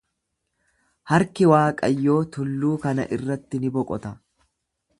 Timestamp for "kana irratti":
2.87-3.61